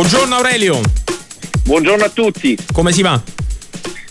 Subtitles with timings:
[0.00, 0.80] Buongiorno Aurelio.
[1.62, 2.56] Buongiorno a tutti.
[2.72, 3.22] Come si va?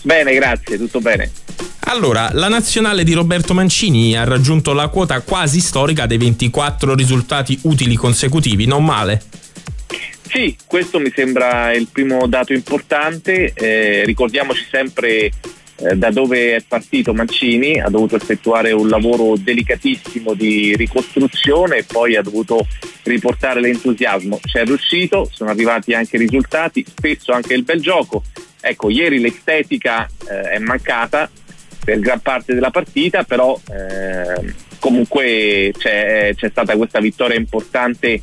[0.02, 1.32] Bene, grazie, tutto bene.
[1.80, 7.58] Allora, la nazionale di Roberto Mancini ha raggiunto la quota quasi storica dei 24 risultati
[7.62, 9.20] utili consecutivi, non male.
[10.28, 13.52] Sì, questo mi sembra il primo dato importante.
[13.52, 15.28] Eh, ricordiamoci sempre
[15.82, 21.84] eh, da dove è partito Mancini, ha dovuto effettuare un lavoro delicatissimo di ricostruzione e
[21.84, 22.66] poi ha dovuto
[23.04, 24.38] riportare l'entusiasmo.
[24.44, 28.22] Ci è riuscito, sono arrivati anche i risultati, spesso anche il bel gioco.
[28.60, 31.30] Ecco, ieri l'estetica eh, è mancata
[31.82, 38.20] per gran parte della partita, però eh, comunque c'è, c'è, stata questa vittoria importante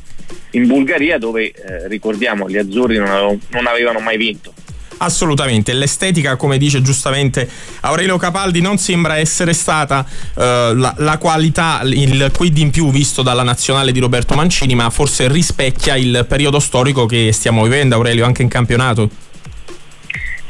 [0.52, 4.54] in Bulgaria dove, eh, ricordiamo, gli azzurri non, avevo, non avevano mai vinto.
[4.98, 7.48] Assolutamente, l'estetica, come dice giustamente
[7.80, 10.40] Aurelio Capaldi, non sembra essere stata uh,
[10.74, 15.28] la, la, qualità, il quid in più visto dalla nazionale di Roberto Mancini, ma forse
[15.28, 19.08] rispecchia il periodo storico che stiamo vivendo, Aurelio, anche in campionato.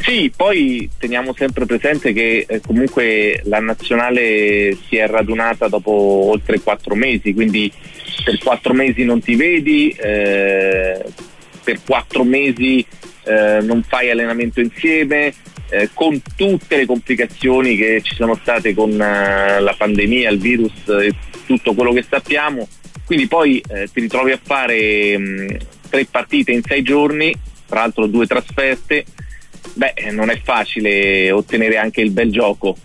[0.01, 6.61] Sì, poi teniamo sempre presente che eh, comunque la nazionale si è radunata dopo oltre
[6.61, 7.71] quattro mesi, quindi
[8.25, 11.05] per quattro mesi non ti vedi, eh,
[11.63, 12.87] per quattro mesi
[13.29, 15.35] eh, non fai allenamento insieme,
[15.71, 20.73] eh, con tutte le complicazioni che ci sono state con uh, la pandemia, il virus
[20.87, 21.13] e
[21.47, 22.67] tutto quello che sappiamo.
[23.05, 25.57] Quindi poi eh, ti ritrovi a fare mh,
[25.91, 27.35] tre partite in sei giorni,
[27.67, 29.05] tra l'altro due trasferte.
[29.75, 32.77] Beh, non è facile ottenere anche il bel gioco.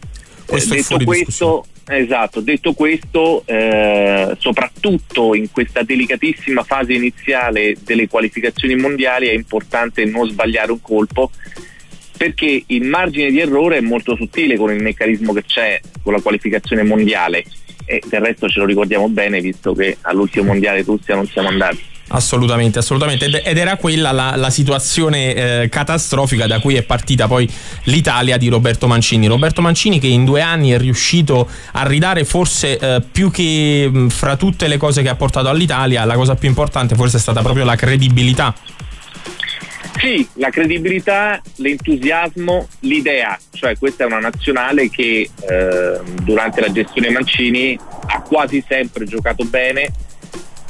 [0.46, 8.08] Questo eh, detto questo, Esatto, detto questo, eh, soprattutto in questa delicatissima fase iniziale delle
[8.08, 11.30] qualificazioni mondiali è importante non sbagliare un colpo
[12.16, 16.22] perché il margine di errore è molto sottile con il meccanismo che c'è con la
[16.22, 17.44] qualificazione mondiale
[17.86, 21.92] e del resto ce lo ricordiamo bene visto che all'ultimo mondiale Russia non siamo andati.
[22.10, 23.42] Assolutamente, assolutamente.
[23.42, 27.50] Ed era quella la, la situazione eh, catastrofica da cui è partita poi
[27.86, 29.26] l'Italia di Roberto Mancini.
[29.26, 34.10] Roberto Mancini che in due anni è riuscito a ridare forse eh, più che mh,
[34.10, 37.42] fra tutte le cose che ha portato all'Italia, la cosa più importante forse è stata
[37.42, 38.54] proprio la credibilità.
[40.00, 47.10] Sì, la credibilità, l'entusiasmo, l'idea, cioè questa è una nazionale che eh, durante la gestione
[47.12, 49.92] Mancini ha quasi sempre giocato bene,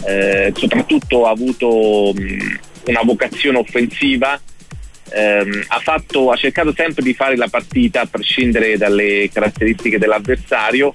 [0.05, 4.39] eh, soprattutto ha avuto mh, una vocazione offensiva,
[5.09, 10.93] ehm, ha, fatto, ha, cercato sempre di fare la partita a prescindere dalle caratteristiche dell'avversario,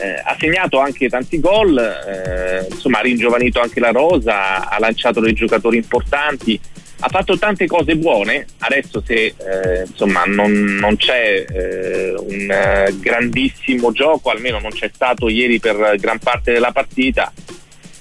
[0.00, 5.20] eh, ha segnato anche tanti gol, eh, insomma ha ringiovanito anche la rosa, ha lanciato
[5.20, 6.58] dei giocatori importanti,
[7.00, 12.94] ha fatto tante cose buone, adesso se eh, insomma non, non c'è eh, un eh,
[12.98, 17.32] grandissimo gioco, almeno non c'è stato ieri per gran parte della partita,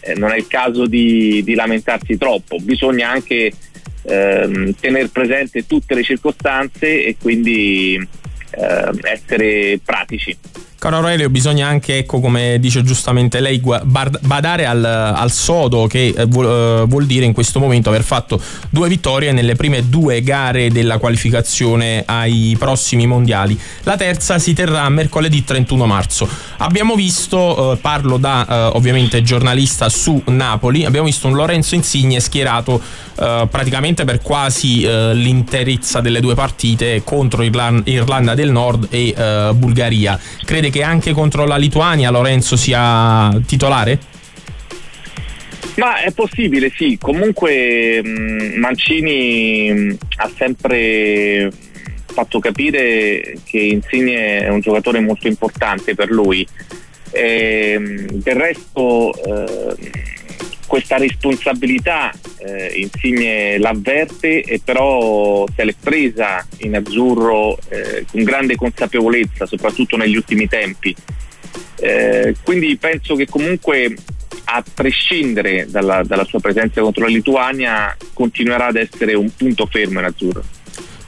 [0.03, 3.51] eh, non è il caso di, di lamentarsi troppo, bisogna anche
[4.03, 7.95] ehm, tenere presente tutte le circostanze e quindi
[8.51, 10.37] ehm, essere pratici.
[10.83, 16.25] Caro Aurelio, bisogna anche, ecco, come dice giustamente lei, badare al, al sodo, che eh,
[16.25, 18.37] vuol, eh, vuol, dire in questo momento aver fatto
[18.69, 23.57] due vittorie nelle prime due gare della qualificazione ai prossimi mondiali.
[23.83, 26.27] La terza si terrà mercoledì 31 marzo.
[26.57, 32.19] Abbiamo visto, eh, parlo da eh, ovviamente giornalista su Napoli, abbiamo visto un Lorenzo Insigne
[32.19, 32.81] schierato
[33.15, 40.19] eh, praticamente per quasi eh, l'interezza delle due partite contro Irlanda, del Nord e Bulgaria.
[40.43, 43.99] Crede che anche contro la Lituania Lorenzo sia titolare?
[45.75, 46.97] Ma è possibile, sì.
[46.99, 48.01] Comunque
[48.55, 51.51] Mancini ha sempre
[52.05, 56.45] fatto capire che Insigne è un giocatore molto importante per lui.
[57.11, 59.75] E, del resto eh,
[60.73, 68.55] questa responsabilità eh, Insigne l'avverte e però se l'è presa in azzurro eh, con grande
[68.55, 70.95] consapevolezza, soprattutto negli ultimi tempi.
[71.75, 73.95] Eh, quindi penso che comunque
[74.45, 79.99] a prescindere dalla, dalla sua presenza contro la Lituania continuerà ad essere un punto fermo
[79.99, 80.43] in azzurro.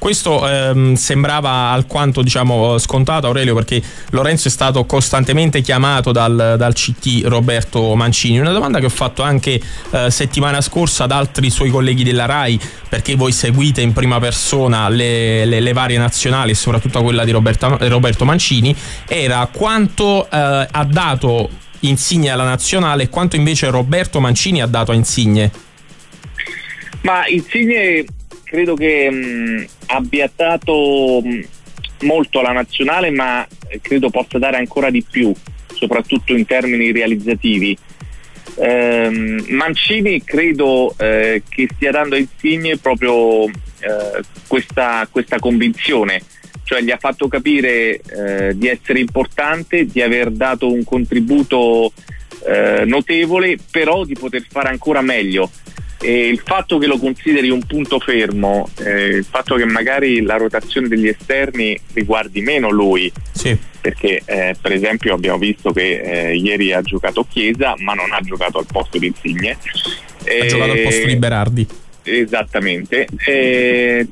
[0.06, 3.82] Questo ehm, sembrava alquanto diciamo, scontato Aurelio perché
[4.12, 8.38] Lorenzo è stato costantemente chiamato dal, dal CT Roberto Mancini.
[8.38, 9.60] Una domanda che ho fatto anche
[9.90, 14.90] eh, settimana scorsa ad altri suoi colleghi della RAI perché voi seguite in prima persona
[14.90, 18.76] le, le, le varie nazionali e soprattutto quella di Roberta, Roberto Mancini
[19.08, 21.50] era quanto eh, ha dato
[21.80, 25.52] Insigne alla nazionale e quanto invece Roberto Mancini ha dato a Insigne.
[27.02, 28.06] Ma Insigne
[28.44, 31.42] credo che mh, abbia dato mh,
[32.02, 33.48] molto alla nazionale, ma
[33.82, 35.34] credo possa dare ancora di più,
[35.74, 37.78] soprattutto in termini realizzativi.
[38.58, 46.22] Eh, Mancini credo eh, che stia dando a Insigne proprio eh, questa, questa, convinzione,
[46.64, 51.92] cioè gli ha fatto capire eh, di essere importante, di aver dato un contributo
[52.48, 55.50] eh, notevole, però di poter fare ancora meglio.
[56.00, 60.38] E il fatto che lo consideri un punto fermo, eh, il fatto che magari la
[60.38, 63.58] rotazione degli esterni riguardi meno lui, sì.
[63.82, 68.20] perché eh, per esempio abbiamo visto che eh, ieri ha giocato Chiesa ma non ha
[68.22, 69.58] giocato al posto di Insigne.
[70.26, 71.68] Ha giocato al posto di Berardi.
[72.04, 73.08] Esattamente.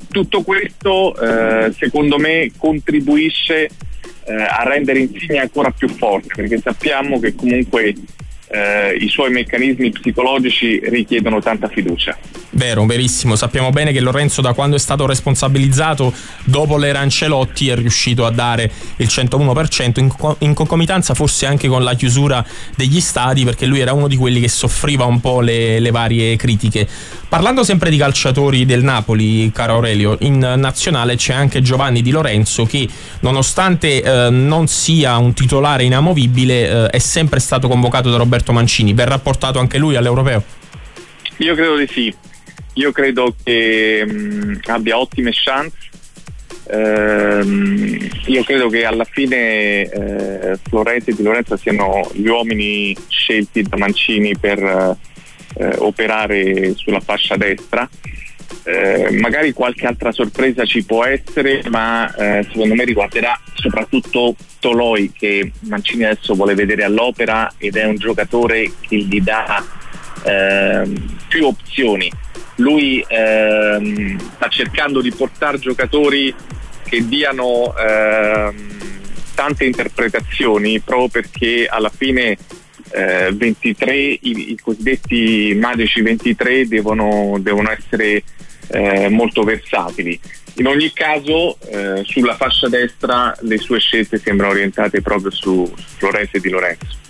[0.10, 3.70] Tutto questo eh, secondo me contribuisce
[4.26, 7.94] eh, a rendere Insigne ancora più forte perché sappiamo che comunque
[8.54, 12.16] eh, i suoi meccanismi psicologici richiedono tanta fiducia.
[12.52, 13.36] Vero, verissimo.
[13.36, 16.14] Sappiamo bene che Lorenzo da quando è stato responsabilizzato
[16.44, 21.68] dopo l'era Ancelotti è riuscito a dare il 101% in, co- in, concomitanza forse anche
[21.68, 22.46] con la chiusura
[22.76, 26.36] degli stadi perché lui era uno di quelli che soffriva un po' le, le varie
[26.36, 26.88] critiche.
[27.34, 32.64] Parlando sempre di calciatori del Napoli, caro Aurelio, in nazionale c'è anche Giovanni Di Lorenzo
[32.66, 32.88] che
[33.22, 38.94] nonostante eh, non sia un titolare inamovibile eh, è sempre stato convocato da Roberto Mancini.
[38.94, 40.44] Verrà portato anche lui all'Europeo?
[41.38, 42.16] Io credo di sì.
[42.74, 45.90] Io credo che mh, mm, abbia ottime chance.
[46.70, 53.64] Ehm, io credo che alla fine eh, Florenzi e Di Lorenzo siano gli uomini scelti
[53.64, 55.00] da Mancini per
[55.56, 57.88] eh, operare sulla fascia destra.
[58.66, 65.12] Eh, magari qualche altra sorpresa ci può essere, ma eh, secondo me riguarderà soprattutto Toloi
[65.12, 69.64] che Mancini adesso vuole vedere all'opera ed è un giocatore che gli dà
[70.24, 70.90] eh,
[71.28, 72.10] più opzioni
[72.58, 76.34] lui ehm, sta cercando di portare giocatori
[76.84, 78.72] che diano ehm,
[79.34, 82.38] tante interpretazioni proprio perché alla fine
[82.94, 88.24] eh, 23, i, i, cosiddetti magici 23 devono, devono essere
[88.68, 90.20] eh, molto versatili.
[90.56, 96.40] In ogni caso eh, sulla fascia destra le sue scelte sembrano orientate proprio su Florese
[96.40, 97.03] Di Lorenzo.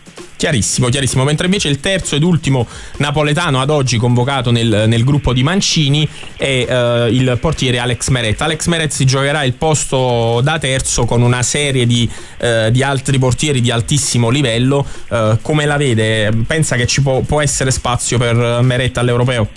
[0.44, 1.24] Chiarissimo, chiarissimo.
[1.24, 2.68] Mentre invece il terzo ed ultimo
[2.98, 6.06] napoletano ad oggi convocato nel, nel gruppo di Mancini
[6.36, 8.42] è uh, il portiere Alex Meret.
[8.42, 12.10] Alex Meret si giocherà il posto da terzo con una serie di,
[12.42, 14.86] uh, di altri portieri di altissimo livello.
[15.08, 16.30] Uh, come la vede?
[16.46, 19.48] Pensa che ci può, può essere spazio per Meret all'europeo?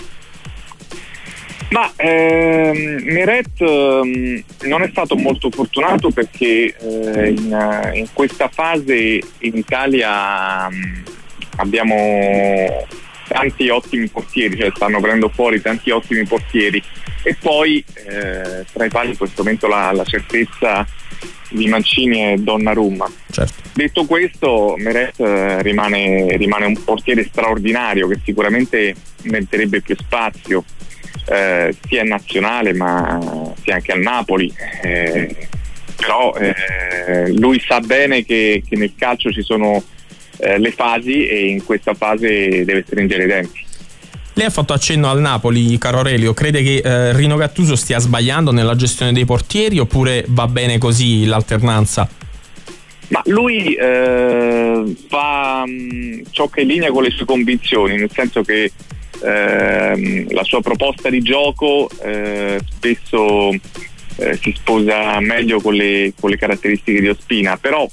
[1.70, 9.20] Ma ehm, Meret ehm, non è stato molto fortunato perché eh, in, in, questa fase
[9.38, 11.02] in Italia mh,
[11.56, 12.86] abbiamo
[13.26, 16.80] tanti ottimi portieri, cioè stanno prendendo fuori tanti ottimi portieri
[17.22, 20.86] e poi eh, tra i quali in questo momento la, la certezza
[21.50, 23.10] di Mancini e Donnarumma.
[23.30, 23.54] Certo.
[23.72, 30.64] Detto questo, Meret eh, rimane, rimane un portiere straordinario che sicuramente meriterebbe più spazio
[31.28, 33.18] eh, sia in nazionale ma
[33.62, 34.52] sia anche al Napoli.
[34.82, 35.48] Eh,
[35.96, 39.82] però eh, lui sa bene che, che, nel calcio ci sono
[40.38, 43.64] eh, le fasi e in questa fase deve stringere i denti.
[44.34, 48.52] Lei ha fatto accenno al Napoli, caro Aurelio, crede che eh, Rino Gattuso stia sbagliando
[48.52, 52.06] nella gestione dei portieri oppure va bene così l'alternanza?
[53.08, 57.96] Ma lui eh, fa mh, mm, ciò che è in linea con le sue convinzioni,
[57.96, 58.70] nel senso che
[59.22, 63.50] ehm, la sua proposta di gioco eh, spesso
[64.16, 67.88] eh, si sposa meglio con le, con le, caratteristiche di Ospina, però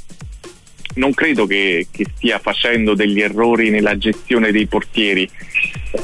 [0.95, 5.29] non credo che, che, stia facendo degli errori nella gestione dei portieri.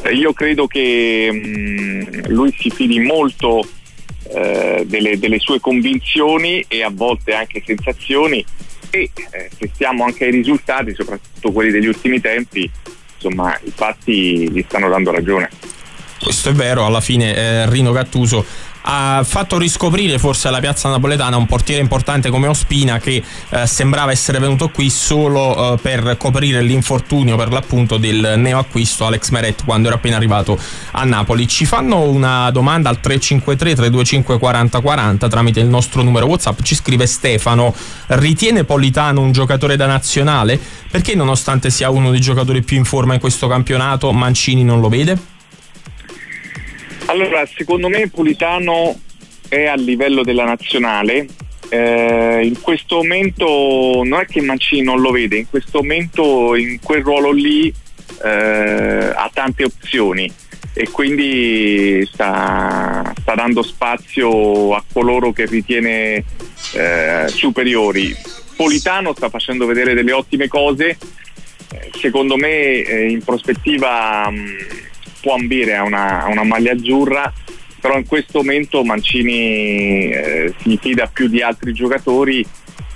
[0.04, 3.68] Eh, io credo che mh, mm, lui si fidi molto
[4.34, 8.44] eh, delle, delle, sue convinzioni e a volte anche sensazioni
[8.92, 12.70] e eh, se stiamo anche ai risultati, soprattutto quelli degli ultimi tempi,
[13.20, 15.50] insomma i fatti gli stanno dando ragione.
[16.22, 18.46] Questo è vero, alla fine eh, Rino Gattuso
[18.82, 24.12] ha fatto riscoprire forse alla piazza napoletana un portiere importante come Ospina che eh, sembrava
[24.12, 29.88] essere venuto qui solo eh, per coprire l'infortunio per l'appunto del neoacquisto Alex Meret quando
[29.88, 30.58] era appena arrivato
[30.92, 31.48] a Napoli.
[31.48, 36.62] Ci fanno una domanda al 353 325 40 40 tramite il nostro numero WhatsApp.
[36.62, 37.74] Ci scrive Stefano:
[38.08, 40.60] ritiene Politano un giocatore da nazionale?
[40.90, 44.90] Perché nonostante sia uno dei giocatori più in forma in questo campionato, Mancini non lo
[44.90, 45.29] vede?
[47.10, 48.96] Allora, secondo me Politano
[49.48, 51.26] è a livello della nazionale.
[51.70, 56.80] Eh, in questo momento non è che Mancini non lo vede, in questo momento in
[56.80, 57.74] quel ruolo lì
[58.24, 60.32] eh, ha tante opzioni
[60.74, 66.24] e quindi sta, sta, dando spazio a coloro che ritiene
[66.74, 68.16] eh, superiori.
[68.56, 70.96] Politano sta facendo vedere delle ottime cose,
[72.00, 74.89] secondo me eh, in prospettiva mh,
[75.22, 77.32] può ambire a una, a una, maglia azzurra,
[77.80, 82.46] però in questo momento Mancini eh, si fida più di altri giocatori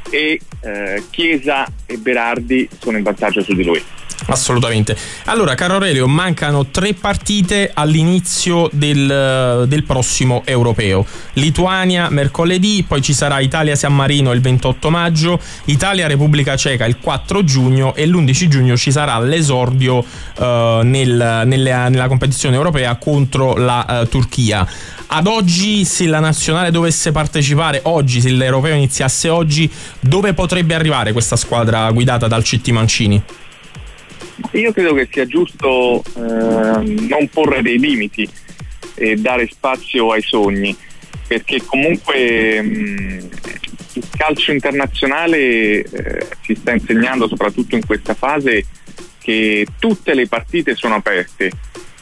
[0.09, 3.81] e eh, Chiesa e Berardi sono in vantaggio su di lui.
[4.25, 4.95] Assolutamente.
[5.25, 11.05] Allora, caro Aurelio, mancano tre partite all'inizio del, del, prossimo europeo.
[11.33, 17.95] Lituania mercoledì, poi ci sarà Italia-San Marino il 28 maggio, Italia-Repubblica Ceca il 4 giugno
[17.95, 20.43] e l'11 giugno ci sarà l'esordio uh,
[20.83, 24.65] nel, nelle, nella competizione europea contro la uh, Turchia.
[25.07, 31.11] Ad oggi, se la nazionale dovesse partecipare oggi, se l'europeo iniziasse oggi, dove potrebbe arrivare
[31.11, 33.21] questa squadra guidata dal CT Mancini?
[34.51, 38.29] Io credo che sia giusto eh, non porre dei limiti
[38.95, 40.75] e dare spazio ai sogni,
[41.27, 43.19] perché comunque mh, mm,
[43.93, 48.65] il calcio internazionale eh, si sta insegnando soprattutto in questa fase
[49.19, 51.51] che tutte le partite sono aperte.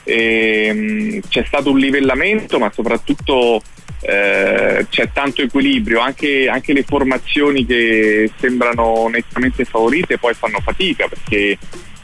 [0.03, 3.61] E, mh, mm, c'è stato un livellamento, ma soprattutto
[4.01, 11.07] eh, c'è tanto equilibrio, anche, anche, le formazioni che sembrano nettamente favorite poi fanno fatica
[11.07, 11.57] perché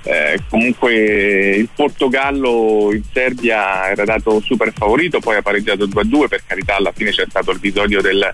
[0.03, 6.43] eh, comunque il Portogallo in Serbia era dato super favorito, poi ha pareggiato 2-2, per
[6.45, 8.31] carità alla fine c'è stato l'episodio del,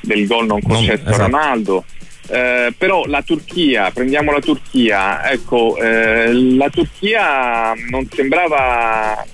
[0.00, 1.16] del gol non concesso a esatto.
[1.16, 1.84] Ronaldo.
[2.28, 9.24] Eh, però la Turchia, prendiamo la Turchia, ecco, eh, la Turchia non sembrava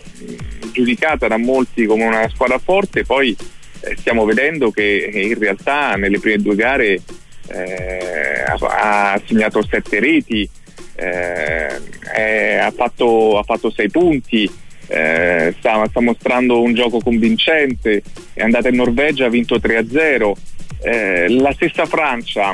[0.72, 3.36] giudicata da molti come una squadra forte, poi
[3.80, 7.00] eh, stiamo vedendo che in realtà nelle prime due gare
[7.48, 10.48] eh, ha, ha segnato sette reti,
[10.94, 14.50] eh, ha, fatto, ha, fatto, sei punti,
[14.88, 18.02] eh, sta, sta, mostrando un gioco convincente,
[18.34, 20.32] è andata in Norvegia, ha vinto 3-0.
[20.84, 22.52] Eh, la stessa Francia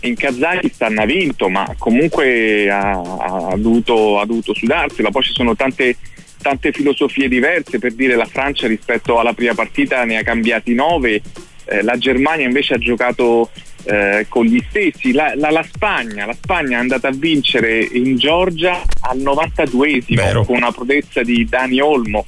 [0.00, 5.10] in Kazakistan ha vinto, ma comunque ha, ha, dovuto, ha dovuto sudarsela.
[5.10, 5.96] Poi ci sono tante,
[6.40, 11.20] tante filosofie diverse, per dire la Francia rispetto alla prima partita ne ha cambiati nove,
[11.64, 13.50] eh, la Germania invece ha giocato
[13.84, 15.12] eh, con gli stessi.
[15.12, 20.56] La, la, la, Spagna, la, Spagna, è andata a vincere in Georgia al 92esimo con
[20.56, 22.24] una prodezza di Dani Olmo.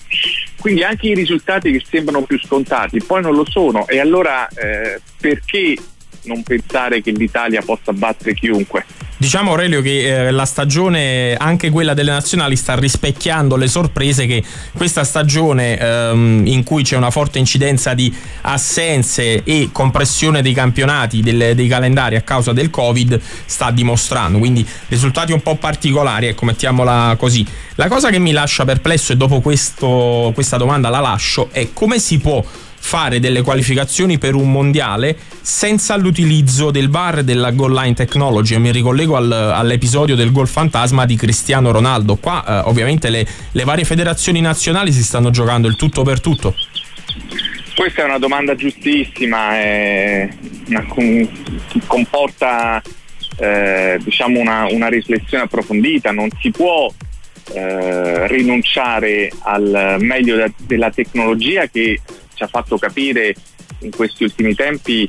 [0.60, 3.86] Quindi anche i risultati che sembrano più scontati poi non lo sono.
[3.88, 5.76] E allora eh, perché
[6.24, 8.84] non pensare che l'Italia possa battere chiunque?
[9.22, 14.42] Diciamo Aurelio che eh, la stagione, anche quella delle nazionali, sta rispecchiando le sorprese che
[14.72, 21.20] questa stagione ehm, in cui c'è una forte incidenza di assenze e compressione dei campionati,
[21.20, 24.38] delle, dei calendari a causa del Covid sta dimostrando.
[24.38, 27.46] Quindi risultati un po' particolari, ecco, mettiamola così.
[27.76, 32.00] La cosa che mi lascia perplesso e dopo questo, questa domanda la lascio è come
[32.00, 32.44] si può
[32.84, 38.58] fare delle qualificazioni per un mondiale senza l'utilizzo del VAR e della goal line technology.
[38.58, 42.16] Mi ricollego al, all'episodio del gol fantasma di Cristiano Ronaldo.
[42.16, 46.54] Qua eh, ovviamente le, le varie federazioni nazionali si stanno giocando il tutto per tutto.
[47.74, 50.28] Questa è una domanda giustissima, eh,
[51.86, 52.82] comporta
[53.38, 56.92] eh, diciamo una, una, riflessione approfondita, non si può
[57.54, 62.00] eh, rinunciare al meglio da, della tecnologia che
[62.34, 63.34] ci ha fatto capire
[63.80, 65.08] in questi ultimi tempi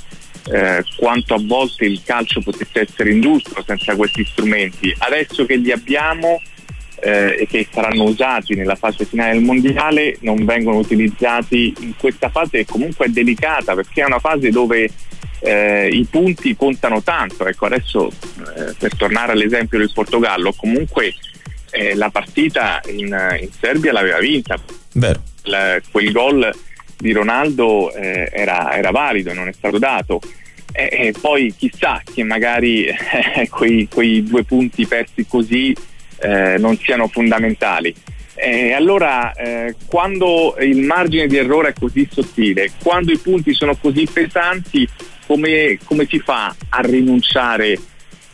[0.51, 4.93] eh, quanto a volte il calcio potesse essere ingiusto senza questi strumenti.
[4.97, 6.41] Adesso che li abbiamo
[6.99, 12.29] eh, e che saranno usati nella fase finale del mondiale, non vengono utilizzati in questa
[12.29, 14.89] fase che comunque è delicata perché è una fase dove
[15.39, 17.45] eh, i punti contano tanto.
[17.45, 21.13] Ecco, adesso eh, per tornare all'esempio del Portogallo, comunque
[21.71, 23.07] eh, la partita in,
[23.39, 24.57] in, Serbia l'aveva vinta.
[25.43, 26.49] La, quel gol
[27.03, 30.21] di Ronaldo eh, era, era, valido non è stato dato.
[30.71, 35.75] E, e poi chissà che magari eh, quei, quei, due punti persi così
[36.21, 37.93] eh, non siano fondamentali.
[38.35, 43.75] E allora eh, quando il margine di errore è così sottile, quando i punti sono
[43.75, 44.87] così pesanti,
[45.27, 47.77] come, come si fa a rinunciare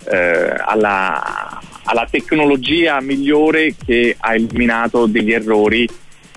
[0.06, 5.88] eh, alla, alla tecnologia migliore che ha eliminato degli errori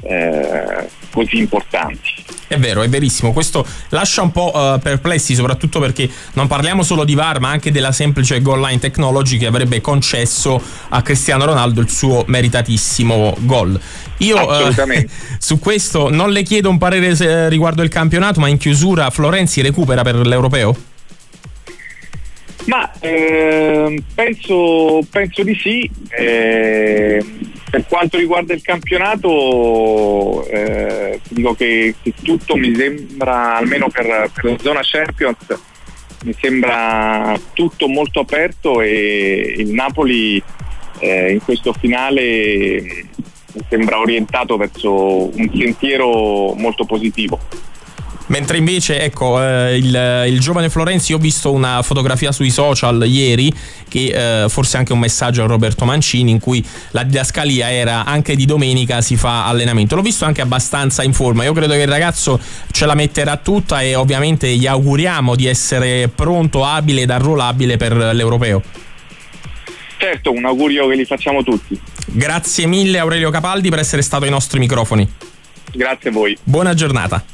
[0.03, 2.11] eh, così importanti.
[2.47, 3.33] È vero, è verissimo.
[3.33, 7.71] Questo lascia un po' uh, perplessi, soprattutto perché non parliamo solo di VAR, ma anche
[7.71, 13.81] della semplice goal line technology che avrebbe concesso a Cristiano Ronaldo il suo meritatissimo gol.
[14.19, 14.71] Io uh,
[15.39, 19.63] su questo non le chiedo un parere se, riguardo il campionato, ma in chiusura Florenzi
[19.63, 20.91] recupera per l'europeo?
[22.65, 25.91] Ma eh, penso, penso, di sì.
[26.11, 27.25] Eh,
[27.73, 34.45] per quanto riguarda il campionato, eh, dico che, che, tutto mi sembra, almeno per, per
[34.45, 35.39] la zona Champions,
[36.25, 40.43] mi sembra tutto molto aperto e il Napoli
[40.99, 43.07] eh, in questo finale
[43.55, 47.41] mi sembra orientato verso un sentiero molto positivo.
[48.27, 53.53] Mentre invece, ecco, eh, il, il, giovane Florenzi, ho visto una fotografia sui social ieri,
[53.89, 58.37] che eh, forse anche un messaggio a Roberto Mancini, in cui la didascalia era anche
[58.37, 59.97] di domenica si fa allenamento.
[59.97, 61.45] L'ho visto anche abbastanza in forma.
[61.45, 66.09] Io credo che il ragazzo ce la metterà tutta e ovviamente gli auguriamo di essere
[66.09, 68.63] pronto, abile ed arruolabile per l'europeo.
[69.99, 71.79] Certo, un augurio che li facciamo tutti.
[72.07, 75.09] Grazie mille Aurelio Capaldi per essere stato ai nostri microfoni.
[75.73, 76.37] Grazie a voi.
[76.43, 77.25] Buona giornata.